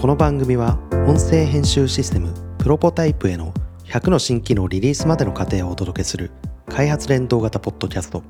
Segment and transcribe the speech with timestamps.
[0.00, 3.52] この番組は音声編集システムプロポタイプへの
[3.84, 6.30] 100の新機能リリースまでの過程をお届けする
[6.70, 8.22] 開発連動型ポッドキャスト。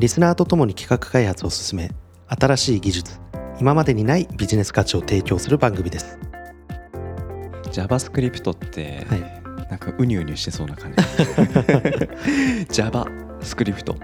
[0.00, 1.92] リスナーとともに企画開発を進め
[2.26, 3.20] 新しい技術
[3.60, 6.18] 今までにないビジネス価値を提供する番組です。
[7.70, 9.20] JavaScript って、はい。
[9.70, 10.98] なんかウニュウニュしてそうな感じ。
[12.74, 13.94] JavaScript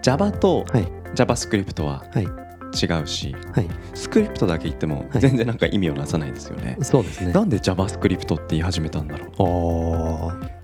[0.00, 0.86] Java とはい。
[1.16, 2.43] JavaScript ははい
[2.74, 3.68] 違うし、はい。
[3.94, 5.20] スクリプトだけ言ってもはい。
[5.20, 7.32] 全然なんか意味をなさないですよね、そうですね。
[7.32, 9.26] なんで JavaScript って言い始めたんだろ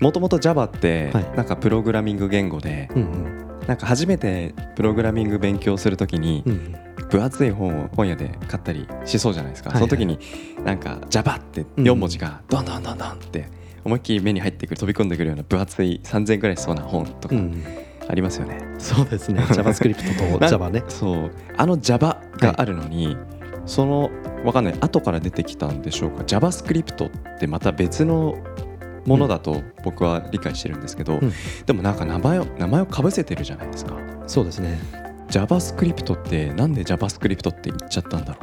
[0.01, 0.03] う？
[0.03, 1.25] もともと Java ってはい。
[1.37, 3.47] なんかプログラミング言語でうんうん。
[3.67, 6.43] なんか初めてプログラミング勉強するときに
[7.11, 9.89] 分厚い本を本屋で買ったりしそうじゃないですか、はいはい。
[9.89, 10.19] その時に
[10.65, 12.83] なんか Java って4文字がどんどん。
[12.83, 13.49] どんどんって
[13.85, 17.37] 思いっきり目に入ってくる飛び込んでくるような分厚い3000円ぐらいしそうな本とか。
[17.37, 17.63] うん
[18.11, 19.41] ありますよね、そうですね。
[19.51, 20.83] JavaScript とな Java ね。
[20.89, 21.31] そう。
[21.57, 23.17] あの Java があるのに、
[23.67, 24.11] その
[24.45, 24.75] わかんない。
[24.81, 26.25] 後から出てきたんでしょうか。
[26.25, 28.37] JavaScript ってまた別の
[29.07, 31.33] ものだと僕は理解してるんですけど、うん。
[31.67, 33.97] でもなんか名前を名前をかぶせてるじゃないですか。
[34.27, 34.79] そうですね。
[35.29, 38.41] JavaScript ってなんで JavaScript って言っちゃったんだろ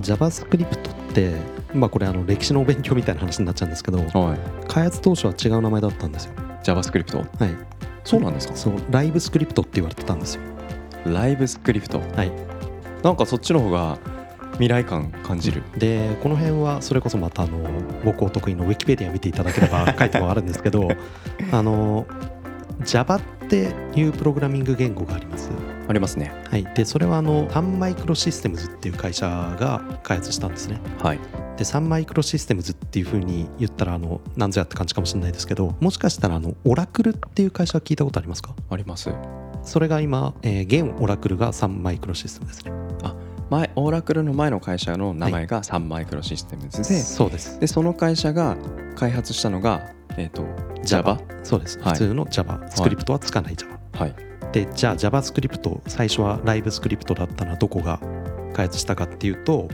[0.00, 0.66] JavaScript
[1.10, 1.34] って
[1.74, 4.38] まあこれあの歴史のお勉強みたいな話になっちゃうんですけどうはい。
[4.68, 6.32] 開発当初は違う名前だったんですよ。
[6.62, 8.56] JavaScript はいそうなんですか？
[8.56, 10.42] そうライブスクリプトって言われてたんですよ。
[11.06, 12.00] ライブスクリプト？
[12.00, 12.32] はい。
[13.02, 13.98] なんかそっちの方が
[14.52, 15.62] 未来感感じる。
[15.78, 17.58] でこの辺はそれこそまたあの
[18.04, 20.88] 僕お得意のウィキペディア見ていただければ書いてもあるんですけど
[21.52, 22.06] あの
[22.84, 25.50] Java っていうプログラミング言語があります
[25.90, 26.32] ありますね。
[26.48, 26.64] はい。
[26.74, 30.80] でそれはあのサンマイクロシステムズっていう会社が開発したんですね。
[31.02, 31.18] はい。
[31.56, 38.54] でサンマイクロシステムズっていうふうに言ったらあのなんぞやって感じかもしれないですけどもしかしたらあのオラクルっていう会社は聞いたことありますか？
[38.70, 39.10] あります。
[39.62, 42.72] それが今、えー現オラクルがサンマイクロシステムですね。
[43.50, 47.58] 前オーラクルの前の会社の名前がサンマイクロシステムズで、そうです。
[47.58, 48.56] でその会社が
[48.94, 50.46] 開発したのが、えー、と
[50.84, 51.92] Java そうです、はい。
[51.94, 53.79] 普通の Java スクリプトはつかない Java、はい
[54.52, 58.00] でじゃあ JavaScript 最初はライブスクリプトだったのはどこが
[58.52, 59.68] 開発したかっていうと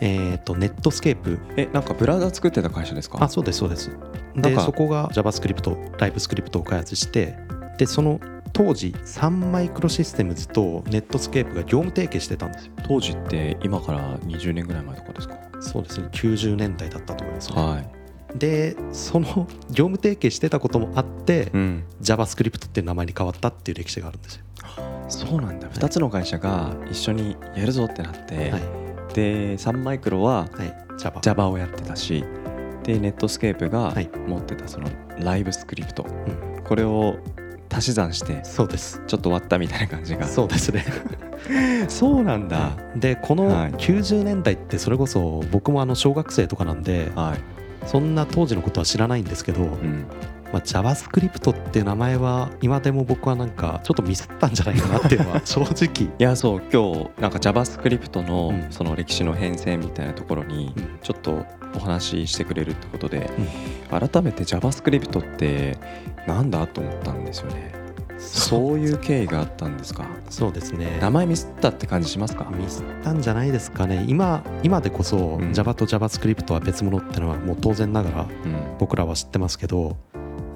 [0.00, 3.18] えっ、と Netscape えなんかブラウザ作ってた会社ですか？
[3.22, 3.90] あそうですそうです。
[4.36, 7.36] でそこが JavaScript LiveScript を開発して
[7.78, 8.20] でその
[8.52, 12.72] 当時 Sun Microsystems と Netscape が業務提携してたんですよ。
[12.86, 15.34] 当時って今から20年ぐらい前とかですか？
[15.60, 17.88] そうですね90年代だったと思いますね、はい、
[18.34, 24.42] でその 業務提携してたこともあって、うん、JavaScript っていう名前に変わったっていう歴史があるんですよ、
[25.08, 25.68] そうなんだ。
[25.68, 28.62] 2つの会社が一緒にやるぞってなって、はい。
[29.14, 30.74] でサンマイクロははい。
[30.98, 32.24] Java Java をやってたし
[32.84, 34.10] でネットスケープがはい。
[34.26, 36.62] 持ってたそのライブスクリプト、うん。
[36.62, 37.16] これを
[37.70, 39.02] 足し算してそうです。
[39.06, 40.26] ちょっと割ったみたいな感じが。
[40.26, 40.84] そうですね。
[41.88, 43.72] そうなんだ、でこのはい。
[43.72, 47.38] 90年代ってそれこそ僕もあの小学生とかなんではい、
[47.86, 50.06] そんな当時のことは知らないんですけど、うん、
[50.52, 56.08] まあ、JavaScript っていう名前は今でも僕はなんかちょっとミスったんじゃないかなっていうのは 正直。
[56.18, 58.66] いやそう今日なんか JavaScript のうん。
[58.70, 60.98] その歴史の変遷みたいなところにうん。
[61.02, 61.44] ちょっと
[61.76, 63.28] お話ししてくれるってことで、
[63.90, 65.76] 改めて JavaScript って
[66.26, 67.83] なんだと思ったんですよね
[68.24, 70.06] そういう経緯があったんですか？
[70.30, 70.98] そうですね。
[71.00, 72.50] 名前ミスったって感じしますか？
[72.50, 74.04] ミスったんじゃないですかね。
[74.08, 75.52] 今今でこそうん。
[75.52, 78.28] Java と JavaScript は別物ってのはもう当然ながらうん。
[78.78, 79.96] 僕らは知ってますけど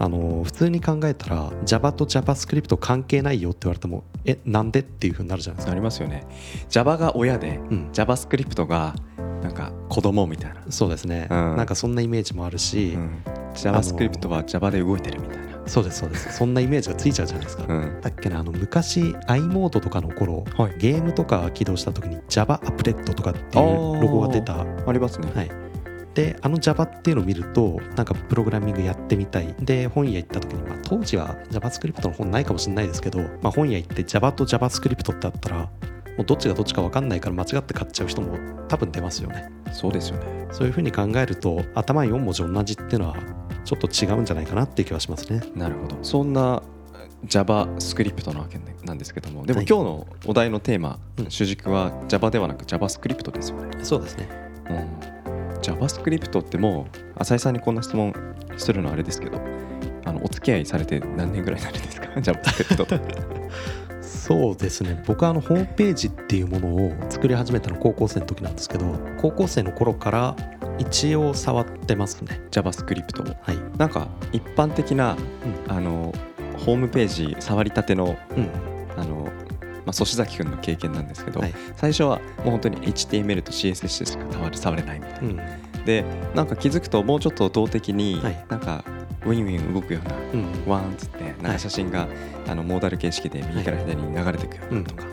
[0.01, 5.73] あの普通に考えたら Java と JavaScript 関係ないよって言われてもえなんでっていうふうになるじゃないですか。
[5.73, 6.25] ありますよね。
[6.69, 7.91] Java が親でうん。
[7.93, 8.95] JavaScript が
[9.43, 11.57] なんか子供みたいな、そうですね、うん。
[11.57, 13.23] なんかそんなイメージもあるし、うん、
[13.55, 16.33] JavaScript は Java で動いてるみたいな、そうですそうです。
[16.37, 20.75] そんなイメージがついちゃうじゃないですか、うん、だっけなあの昔 i モードとかの頃、はい。
[20.79, 24.61] ゲームとか起動した時に Java アップレットとかっていうロゴが出た。
[24.61, 25.51] ありますね、はい。
[26.15, 29.55] であの Java っていうのを見るとなんかプログラミングやってみたい。
[29.61, 38.37] で本屋行った時に、まあ、当時は JavaScript の本ないかもしれないですけど、まあ、本屋行って Java と JavaScript ってあったらもうどっちがどっちか分かんないから間違って買っちゃう人も
[38.67, 39.49] 多分出ますよね。
[39.73, 40.49] そうですよね。
[40.51, 43.17] そういうふうに考えると頭4文字同じっていうのは
[43.69, 45.43] ちょっと違うんじゃないかなっていう気はしますね。
[45.55, 45.99] なるほど。
[46.03, 46.63] そんな
[47.27, 49.67] JavaScript なわけなんですけどもでもはい。
[49.69, 51.31] 今日のお題のテーマ、うん。
[51.31, 54.27] 主軸は Java ではなく JavaScript ですよね、そうですね。
[54.71, 58.15] うん、JavaScript ってもう浅井さんにこんな質問
[58.57, 59.39] するのはあれですけど
[60.07, 62.07] あのお付き合いされて何年ぐらいになるんですか？
[62.21, 62.87] JavaScript と
[64.01, 65.03] そうですね。
[65.07, 68.87] 僕はあのホームページっていうものを作り始めたの高校生の時なんですけど
[69.21, 70.37] 高校生の頃から
[70.79, 72.41] 一応触ってますね。
[72.51, 73.37] JavaScript を。
[73.43, 73.59] はい。
[73.79, 75.17] なんか一般的な、
[75.69, 76.15] あの
[76.57, 78.49] ホームページ触りたてのうん。
[78.97, 79.29] あの
[79.87, 81.55] あ、粗崎君の経験なんですけど、はい。
[81.77, 85.25] 最初はもう本当に HTML と CSS しか触れ触れないみたいな、う
[85.81, 85.85] ん。
[85.85, 86.05] で
[86.35, 88.45] なんか気づくともうちょっと動的にはい。
[88.49, 88.85] なんか
[89.25, 90.47] ウィンウィン動くようなうん。
[90.67, 92.07] ワンっつってなんか写真が
[92.47, 95.05] あのモーダル形式で右から左に流れていくようなとか、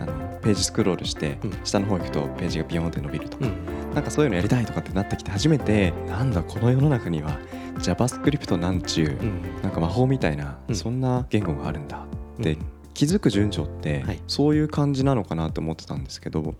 [0.00, 1.52] あのページスクロールしてうん。
[1.64, 3.52] 下の方行くとページがビヨーンって伸びるとか、うん
[3.94, 7.38] なんかそういうのやりたいとかってなってきて初めてなんだこの世の中には
[7.78, 9.42] JavaScript なんちゅう、うん。
[9.62, 10.74] なんか魔法みたいな、うん。
[10.74, 12.06] そんな言語があるんだ
[12.40, 12.66] ってうん。
[12.92, 14.20] 気づく順序って、はい。
[14.26, 16.54] そういう感じなのかなと思ってたんですけど。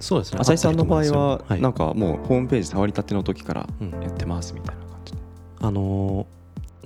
[0.00, 0.40] そうですね。
[0.40, 1.60] 浅井さんの場合ははい。
[1.60, 5.12] なんかもうホームページ触りたての時からうんやってますみたいな感じ。
[5.12, 5.18] で
[5.60, 6.36] あのー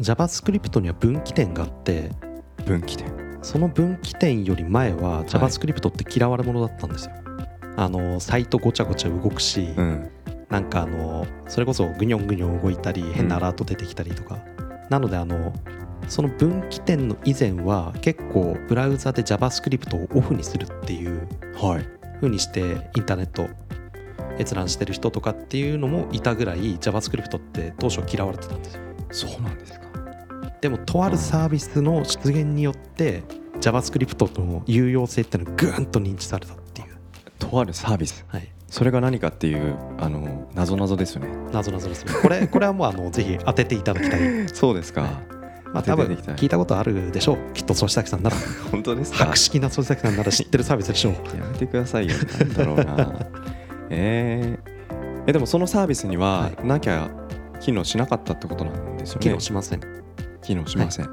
[0.01, 2.11] JavaScript には分岐点があって
[2.65, 3.39] 分岐点。
[3.43, 7.13] その分岐点より前は JavaScript って嫌われ者だったんですよ、
[7.77, 10.11] あのーサイトごちゃごちゃ動くし、うん。
[10.49, 14.39] なんかあのそれこそぐにょんぐにょん動いたり変なアラート出てきたりとか、
[14.89, 15.53] なのであの
[16.09, 22.01] その分岐点の以前は結構ブラウザで JavaScript をオフにするっていうはい。
[22.17, 23.49] 風にしてインターネット
[24.39, 28.81] 閲覧してる人とかっていうのもいたぐらい JavaScript って当初嫌われてたんですよ。
[29.13, 29.87] そうなんですか。
[30.61, 33.23] でもとあるサービスの出現によって
[33.61, 36.55] JavaScript の有用性っていうのがぐーんと認知された
[37.41, 38.25] とあるサービス。
[38.29, 41.29] はい、それが何かっていうあの謎謎ですよね。
[41.53, 42.13] 謎々ですね。
[42.23, 44.49] これ これはもうあのぜひ当てていただきたい。
[44.49, 45.11] そうですか、はい。
[45.73, 47.53] まあ多分聞いたことあるでしょう。
[47.55, 48.37] きっと粗崎さんなら。
[48.71, 49.25] 本当ですか？
[49.25, 51.13] 博識な粗崎さんなら知ってるサービスでしょう。
[51.37, 52.15] やめてくださいよ。
[52.39, 53.13] なんだろうな。
[53.91, 54.71] えー。
[55.27, 57.11] えでもそのサービスにははなきゃ
[57.61, 59.21] 機能しなかったってことなんですよね。
[59.23, 59.81] 機能しません。
[60.43, 61.07] 機能しません、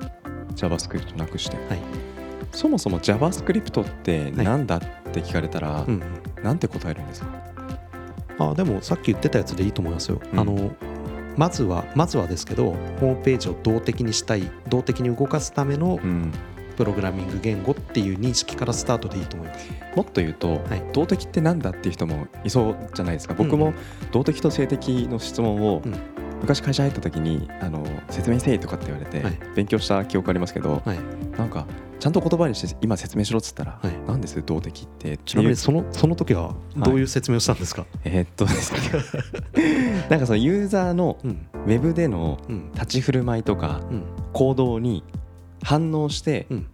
[0.56, 2.06] JavaScript なくして、はい
[2.51, 4.79] そもそも JavaScript ってなんだっ
[5.11, 6.01] て聞かれたら、うん
[6.44, 7.27] なんて答えるんですか？
[8.39, 10.39] あでもさっき言ってたやつでいいと思いますよ、うん。
[10.39, 10.71] あの
[11.35, 16.31] まずはまずはですけどホームページを動的にしたい動的に動かすためのうん。
[16.77, 19.67] プログラミング言語っていう認識からスタートでいいと思います。
[19.95, 20.94] もっと言うと、はい。
[20.94, 23.33] 動的ってなんだっていう人もいそうじゃないですか。
[23.33, 24.11] 僕もうん。
[24.11, 25.95] 動的と性的の質問を、うん。
[26.41, 29.39] 昔会社入った時にあの説明せいとかって言われて、はい。
[29.55, 30.99] 勉強した記憶ありますけど、はい。
[31.35, 31.65] なんか
[31.99, 33.97] ちゃんと言葉にして今説明しろっつったら、はい。
[34.07, 35.17] なんです動的って。
[35.17, 39.01] ちなみにそのその時はどういう説明をしたんですか、えーっとですね。
[40.09, 41.47] なんかそのユーザーのうん。
[41.65, 42.71] ウェブでのうん。
[42.73, 44.03] 立ち振る舞いとかうん。
[44.33, 45.03] 行動に
[45.63, 46.67] 反応してうん。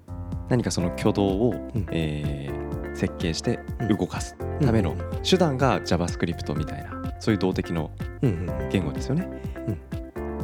[0.50, 1.86] 何かその挙動を、うん。
[1.92, 2.64] えー
[2.96, 3.98] 設計してうん。
[3.98, 7.90] 動かすためのうん手段が JavaScript みたいなそういう動的の
[8.22, 9.28] うんうん言語ですよね、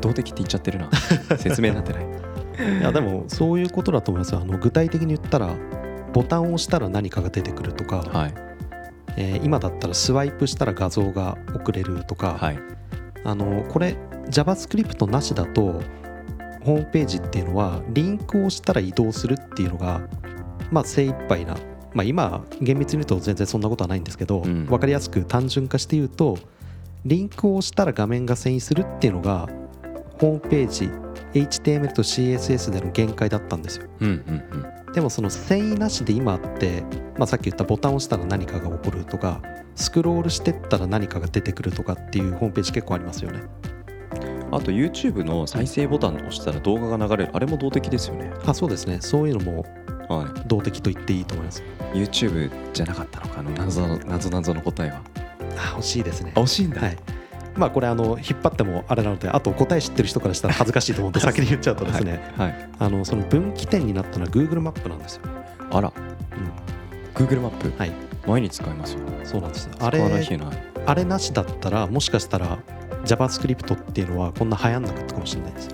[0.01, 0.89] 動的って言っちゃってるな。
[1.37, 2.05] 説明になってない
[2.59, 4.41] いやでもそういうことだと思いますよ。
[4.41, 5.55] あの具体的に言ったら
[6.13, 8.33] ボタンを押したら何かが出てくるとか、はい。
[9.17, 12.59] えー今だったらスワイプしたら画像が送れるとか、はい。
[13.23, 13.95] あのこれ
[14.29, 15.81] JavaScript なしだと
[16.61, 20.01] ホームページっていうのはリンクを押したら移動するっていうのが
[20.71, 21.57] まあ精一杯な、
[21.93, 24.65] まあ、今厳密に言うと全然そんなことはないんですけど、うん。
[24.65, 26.37] 分かりやすく単純化して言うと
[27.05, 29.47] リンクを押したら画面が遷移するっていうのが
[30.19, 30.89] ホームページ
[31.33, 33.87] HTML と CSS での限界だったんですよ。
[33.99, 34.93] うんうんうん。
[34.93, 36.83] でもその遷移なしで今あって、
[37.17, 39.41] まあ、さっき言ったボタンを押したら何かが起こるとか
[39.75, 43.43] スクロールしてったら何かが出てくるとかっていうホームページ結構ありますよね。
[44.51, 47.31] あと YouTube の再生ボタンを押したら動画が流れる。
[47.35, 48.31] あれも動的ですよね。
[48.45, 48.97] あそうですね。
[48.99, 49.65] そういうのも
[50.09, 51.63] は動的と言っていいと思います。
[51.93, 55.01] い YouTube じゃなかったのかあの謎の謎謎の答えは。
[55.55, 56.31] あ惜しいですね。
[56.35, 57.18] あ惜しいんだ、はい
[57.59, 65.23] まあこれあの引っ張ってもあれなのであと答え知ってる人からしたら恥ずかしいと思うんで先に言っちゃうとですね、はい、はい、あのその分岐点になったのは Google マップなんですよ、
[65.71, 65.93] あら。
[65.95, 67.71] うん、Google マップ？
[67.77, 67.91] はい。
[68.27, 69.69] 毎日使いますよそうなんです。
[69.79, 70.01] あれ
[70.85, 72.59] あれなしだったらもしかしたら
[73.05, 75.69] JavaScript っていうのはこんな流行んなかったかもしれないです。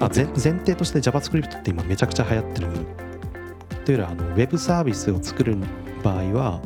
[0.00, 2.68] あ前前提として JavaScript って今めちゃくちゃ流行ってる。
[3.84, 5.56] というよりはあのウェブサービスを作る
[6.02, 6.60] 場合は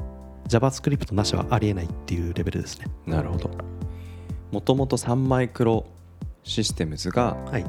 [0.49, 2.87] JavaScript なしはありえないっていうレベルですね。
[3.07, 3.51] なるほど
[4.53, 5.87] もともとサンマイクロ
[6.45, 7.65] システムズが、はい。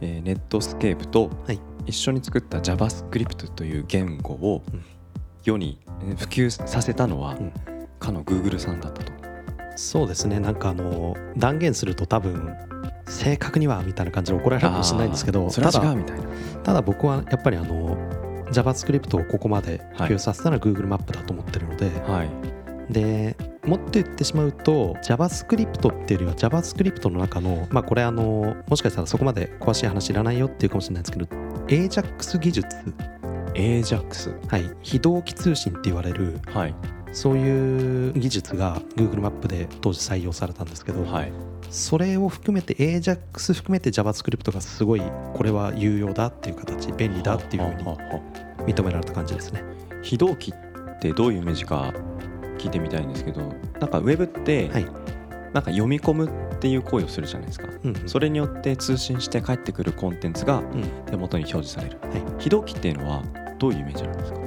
[0.00, 1.60] えーネットスケープとはい。
[1.86, 4.84] 一緒に作った JavaScript という言語をうん。
[5.44, 7.52] 世にえー普及させたのは、うん。
[8.00, 9.12] かの Google さんだったと。
[9.76, 10.40] そうですね。
[10.40, 12.52] なんかあの断言すると多分
[13.06, 16.24] 正確にはみたいな感じで怒られるかもしれないんですけどただは違うみたいな。
[16.64, 17.96] ただ僕はやっぱりあの
[18.50, 22.92] JavaScript をここまで普及させたのは Google マップだと思ってるので、はい。
[22.92, 31.26] でもっと言ってしまうと JavaScript っていうよりは JavaScript の中のまあこれあのもしかしたらそこまで詳しい話いらないよっていうかもしれないですけど
[31.66, 32.66] AJAX 技術。
[33.54, 34.70] AJAX はい。
[34.82, 36.74] 非同期通信って言われるはい。
[37.12, 41.32] そういう技術が Google マップで当時採用されたんですけど、はい。
[41.70, 45.02] それを含めて AJAX 含めて JavaScript がすごい
[45.34, 49.64] これは有用だっていう形便利だっていうふうに認められた感じですね。
[50.02, 51.92] 非同期ってどういうイメージか
[52.56, 54.86] 聞いてみたいんですけどなんかウェブってはい。
[55.52, 57.66] なんか読み込むっていう行為をするじゃないですか。
[57.66, 58.08] うんうん。
[58.08, 60.82] それによって通信して帰ってくるコンテンツがうん。
[61.06, 61.98] 手元に表示される。
[62.02, 62.22] はい。
[62.38, 63.22] 非同期っていうのは
[63.58, 64.38] どういうイメージなんですか、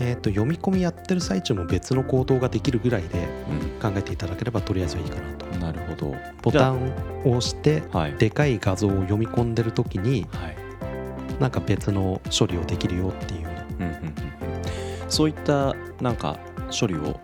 [0.00, 3.28] えー、と読み込みやってる最中も別の行動ができるぐらいで
[3.78, 5.46] う考えていただければとりあえずはいいかなと。
[5.56, 6.14] ん、なるほど。
[6.42, 6.92] ボタン
[7.24, 10.56] を押してはいでかい画像を読み込んでる時にはい。
[11.40, 13.86] なんか別の処理をできるよっていうような。
[13.86, 14.14] うんうんうんうん。
[15.08, 16.38] そういったなんか
[16.78, 17.20] 処理を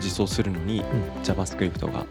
[0.00, 0.82] 実装するのに、
[1.24, 2.06] JavaScript が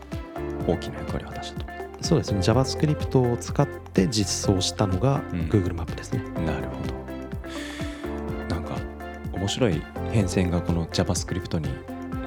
[0.67, 1.65] 大きな役割を果たしたと。
[2.01, 2.39] そうですね。
[2.39, 5.39] JavaScript を使って実装したのがうん。
[5.49, 6.75] Google マップですね、なるほ
[8.47, 8.55] ど。
[8.55, 8.75] なんか
[9.33, 11.69] 面白い変遷がこの JavaScript に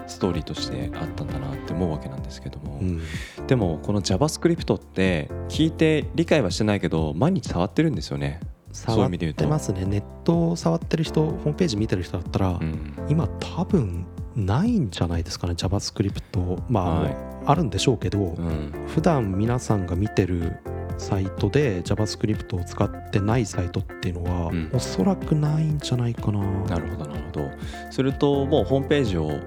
[0.06, 3.02] ストーリーとしてあったんだなって思うわけなんですけども、うん。
[3.46, 8.40] でもこの JavaScript って聞いて理解はしてないけど毎日触ってるんですよね、
[8.72, 9.44] そういう触っ意味で言うと。
[9.44, 9.84] てますね。
[9.84, 12.94] ネットを触ってる人ホームページ見てる人だったら、うん。
[13.08, 14.06] 今多分
[14.38, 17.16] ないんじゃないですかね JavaScript まあ、はい。
[17.46, 18.72] あるんでしょうけど、うん。
[18.86, 20.56] 普段皆さんが見てる
[20.98, 24.70] サイトで JavaScript を使ってないサイトっていうのは、うん。
[24.72, 26.40] おそらくないんじゃないかな。
[26.64, 27.50] なるほどなるほど。
[27.90, 29.38] するともうホームページを、はい。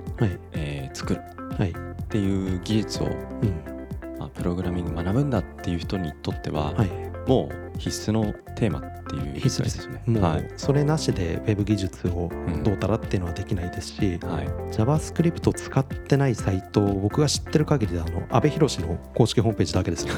[0.53, 1.21] えー作る。
[1.57, 1.71] はい。
[1.71, 1.73] っ
[2.07, 4.17] ていう技術を、うん。
[4.19, 6.89] まあ、プログラミング学ぶんだっていう人にとっては、はい。
[7.27, 9.87] もう必須のテーマっていう必須です。
[9.89, 10.01] ね。
[10.07, 10.41] もはい。
[10.41, 12.63] うそれなしで Web 技術をうん。
[12.63, 14.47] どうたらっていうのはできないですし、はい。
[14.71, 20.13] JavaScript を使ってないサイトを僕が知ってる限りであの阿部寛の公式ホームページだけですよ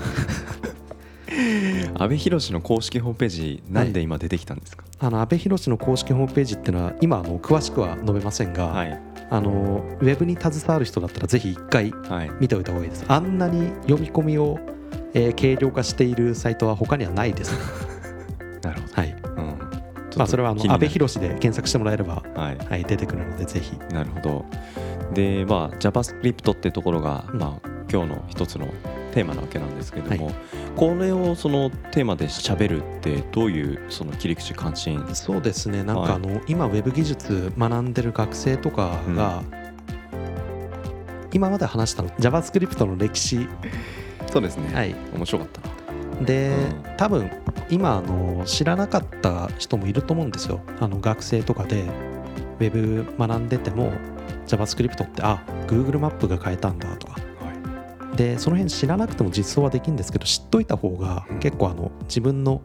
[1.98, 4.84] 阿部寛の公式ホームページなんで今出てきたんですか？
[5.00, 9.02] あの阿部寛の公式ホームページっていうのは今あの詳しくは述べませんが、はい。
[9.30, 12.32] あのウェブに携わる人だったらぜひ一回はい。
[12.40, 13.06] 見ておいた方がいいです。
[13.08, 14.60] あんなに読み込みを、
[15.14, 17.54] えー軽量化しているサイトは他にはないです
[18.62, 19.12] なるほど、はい。
[19.12, 19.60] うん、
[20.18, 20.86] まあそれはあの気になる。
[20.86, 22.58] 阿部寛で検索してもらえれば、はい。
[22.58, 23.78] はい、出てくるのでぜひ。
[23.94, 24.46] なるほど。
[25.14, 27.40] でまあ JavaScript ってところが、うん。
[27.40, 28.68] まあ今日の一つの
[29.14, 30.36] テーマなわけなんですけども、はい。
[30.76, 35.06] これをそのテーマで喋るってどういうその切り口関心？
[35.14, 35.84] そうですね。
[35.84, 36.08] なんはい。
[36.08, 39.44] かあの、今ウェブ技術学んでる学生とかが、
[41.32, 43.48] 今まで話したの JavaScript の歴史、
[44.34, 46.26] そうですね、はい、面白かったな。
[46.26, 46.98] で、うん。
[46.98, 47.30] 多分
[47.70, 50.60] 今あの知らなかった人もいると思うんですよ。
[50.80, 51.86] あの学生とかで
[52.60, 53.92] Web 学んでても
[54.48, 57.14] JavaScript ってあ Google マップが変えたんだとか。
[57.14, 57.20] は
[58.14, 58.18] い。
[58.18, 61.40] でその辺知らなくても実装はできるんですけど知っといた方がうん。
[61.40, 62.64] 結構あの自分の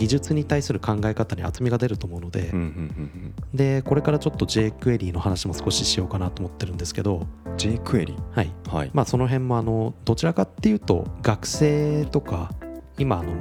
[0.00, 8.50] 技術に対する考え方に厚みが出ると思うので、うんうんでこれからちょっと jQuery の話も少ししようかなと思ってるんですけど、うん jQuery はい。
[8.70, 12.50] はい、まあ、その辺もあのどちらかっていうと学生とか
[12.96, 13.38] 今あの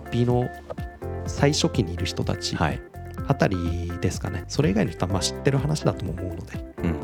[0.00, 0.46] 学びの
[1.26, 2.82] 最初期にいる人たちはい。
[3.26, 4.44] あたりですかね。
[4.48, 6.74] それ以外の人はまあ知ってる話だとも思うので。
[6.78, 7.00] うんうんうん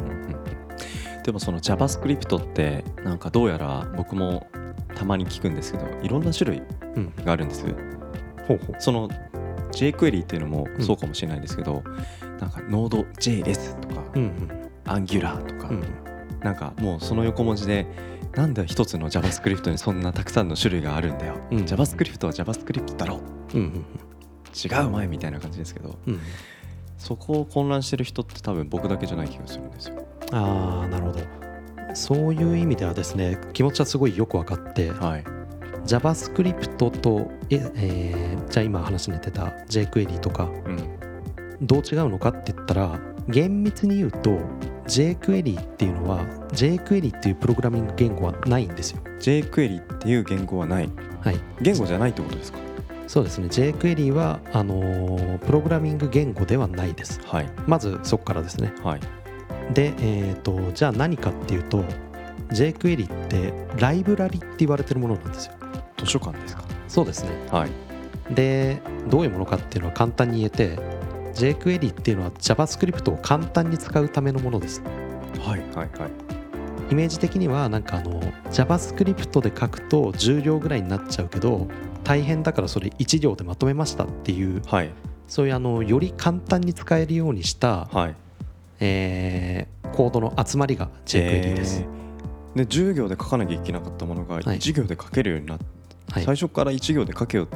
[1.16, 1.22] うん。
[1.22, 4.46] でもその JavaScript ってなんかどうやら僕も
[4.94, 6.62] たまに聞くんですけどいろんな種類
[6.96, 7.12] うん。
[7.24, 7.64] があるんです
[8.46, 8.76] ほうほう。
[8.78, 9.08] その
[9.72, 10.84] jQuery っていうのもうん。
[10.84, 11.82] そうかもしれないですけど、
[12.40, 14.50] なんか Node.js とかうん
[14.84, 15.84] Angular とか、うんうん。
[16.40, 17.86] なんかもうその横文字で
[18.36, 23.20] なんで一つの JavaScript にそんなたくさんの種類があるんだよ、うん JavaScript は JavaScript だろ
[23.54, 23.56] う。
[23.56, 23.84] んうん
[24.54, 26.20] 違う前みたいな感じですけどうん
[26.96, 30.06] そこを混乱してる人って多分僕だけじゃない気がするんですよ。
[30.32, 31.20] ああなるほど。
[31.94, 35.24] そういう意味ではですね気持ちはすごいよく分かってはい
[35.86, 40.78] JavaScript とえ、えーじゃあ今話に出てた jQuery とかうん。
[41.66, 44.38] どう違うのかって言ったら厳密に言うと
[44.86, 49.00] jQuery っていうのは jQuery っていうプログラミング言語はないんですよ。
[49.20, 50.90] jQuery っていう言語はない。
[51.20, 51.40] はい。
[51.62, 52.58] 言語じゃないってことですか？
[53.06, 53.46] そうですね。
[53.48, 57.20] jQuery はあのープログラミング言語ではないです。
[57.24, 57.50] はい。
[57.66, 58.72] まずそこからですね。
[58.82, 59.00] はい。
[59.72, 61.82] でえっ、とじゃあ何かっていうと
[62.50, 65.54] jQuery ってライブラリって言われてるものなんですよ
[65.96, 66.64] 図書館ですか？
[66.88, 67.30] そうですね。
[67.50, 67.70] はい。
[68.34, 70.78] でどういうものかっていうのは簡単に言えて
[71.34, 74.82] jQuery っていうのは JavaScript を簡単に使うためのものです。
[75.40, 76.10] はいはいはい。
[76.90, 78.20] イメージ的にはなんかあの
[78.50, 81.66] JavaScript で書くと10行ぐらいになっちゃうけど
[82.02, 84.90] 大変だからそれ1行でまとめましたっていうはい。
[85.26, 88.14] そういうあのより簡単に使えるようにした、はい。
[88.80, 92.56] えーコードの集まりが jQuery です、えー。
[92.56, 94.44] で10行で書かなきゃいけなかったものがはい。
[94.44, 95.64] 1行で書けるようになって、
[96.14, 96.24] はい。
[96.24, 97.48] 最初から1行で書けよっ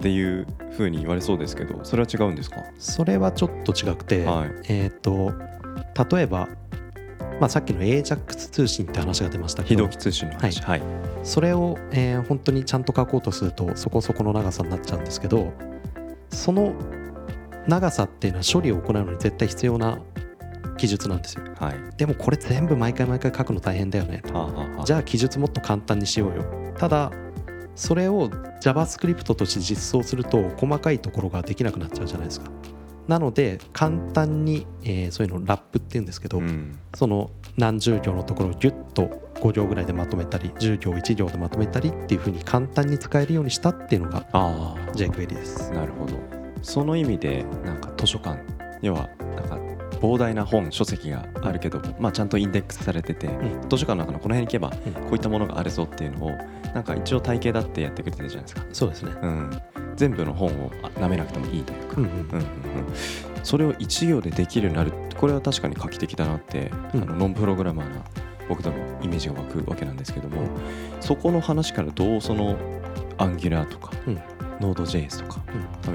[0.00, 2.56] ていうふうに言われそうですけどそれは違うんですか？
[2.78, 4.50] それはちょっと違くて、はい。
[4.68, 5.32] えっ、と
[6.12, 6.48] 例えば、
[7.40, 10.60] まあ、さっきの AJAX 通信って話が出ましたけど非同期通信の話。
[10.62, 10.82] はい、
[11.22, 15.52] それを、えー本当にちゃんと書こうとするとそこそこの長さになっちゃうんですけど
[16.30, 16.72] その
[17.68, 19.98] 長さっていうのは処理を行うのに絶対必要な
[20.76, 21.44] 記述なんですよ。
[21.58, 21.74] はい。
[21.96, 24.22] でもこれ全部毎回毎回書くの大変だよね。
[24.32, 24.84] はあはあはあ。
[24.84, 26.44] じゃあ記述もっと簡単にしようよ。
[26.76, 27.10] ただ
[27.74, 28.28] それを
[28.60, 32.50] JavaScript として実装すると細かいところができなくなっちゃうじゃないですか。
[33.08, 36.78] なので簡単に、えーそういうのをラップっていうんですけど、うん。
[36.94, 45.70] その何十行のところをギュッと5行ぐらいでまとめたり10行1行でまとめたりっていう風に簡単に使えるようにしたっていうのがあ jQuery です。
[45.72, 46.14] あなるほど。
[46.62, 48.40] その意味でなんか図書館。
[48.80, 49.08] 要は
[50.04, 53.66] 膨大な本書籍があるけども、まあ、ちゃんとインデックスされてて、ん。
[53.70, 54.92] 図書館の中のこの辺に行けばうん。
[54.92, 56.30] こういったものがあるぞっていうのを
[56.74, 59.12] なんか一応体系だってやってくれてるじゃないですか、そうですね。
[59.22, 59.62] うん、
[59.96, 62.10] 全部の本をあ舐めなくてもいいというか、うんうん。
[62.10, 62.46] うん
[63.42, 67.02] それを一行でできるようになるこれは確かに画期的だなって、うん。
[67.02, 68.02] あのノンプログラマーな
[68.48, 70.48] 僕とのイメージが湧くわけなんですけども、うん。
[71.00, 72.58] そこの話からどうその
[73.16, 74.14] アンギュラーとか、うん。
[74.60, 75.42] ノード JS とか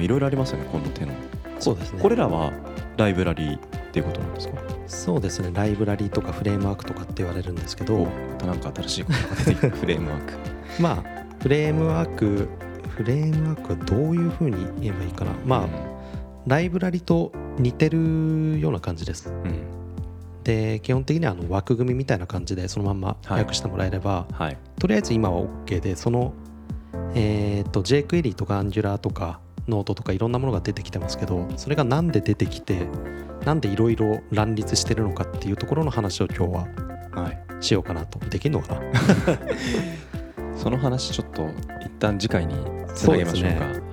[0.01, 1.13] いろいろありますよねこの手の。
[1.60, 2.01] そうですね。
[2.01, 2.51] これらは
[2.98, 4.53] ライブラリーっていうことなんですか？
[4.88, 5.51] そうですね。
[5.53, 7.96] ライブラリーとかフレームワークとかって言われるんですけど。
[8.03, 9.69] おまたなんか新しいことが出てきた。
[9.69, 10.34] フレームワーク。
[10.79, 11.03] まあ
[11.41, 12.48] フレームワーク
[12.89, 15.31] フレームワークはどういう風に言えばいいかな。
[15.46, 15.67] まあ、
[16.48, 19.29] ライブラリと似てるような感じです。
[19.29, 19.53] うん、うん
[20.43, 23.41] で基本的にはあの枠組みみたいな感じでそのまんまはい。
[23.41, 24.58] 訳してもらえれば、はい。
[24.79, 26.34] とりあえず今は OK でその
[27.13, 32.88] えっと jQuery とか Angular とか Node とかいろんなものが出てきてますけどそれがなんで出てきて
[33.45, 36.67] なんでいろいろ乱立してるのかっていうところの話を今日は
[37.11, 37.39] はい。
[37.61, 38.19] しようかなと。
[38.29, 38.81] できるのかな？
[40.55, 41.47] その話ちょっと
[41.81, 42.55] 一旦次回に
[42.93, 43.88] つなげましょうか